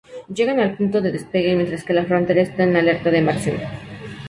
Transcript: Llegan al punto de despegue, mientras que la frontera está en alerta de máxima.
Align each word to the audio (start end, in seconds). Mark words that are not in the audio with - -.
Llegan 0.33 0.59
al 0.59 0.75
punto 0.77 0.99
de 0.99 1.11
despegue, 1.11 1.53
mientras 1.55 1.83
que 1.83 1.93
la 1.93 2.05
frontera 2.05 2.41
está 2.41 2.63
en 2.63 2.75
alerta 2.75 3.11
de 3.11 3.21
máxima. 3.21 3.59